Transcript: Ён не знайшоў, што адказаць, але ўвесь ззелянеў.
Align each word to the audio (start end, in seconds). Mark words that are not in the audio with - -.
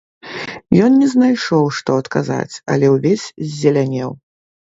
Ён 0.85 0.95
не 1.01 1.09
знайшоў, 1.15 1.65
што 1.81 1.97
адказаць, 2.01 2.55
але 2.77 2.85
ўвесь 2.95 3.27
ззелянеў. 3.51 4.09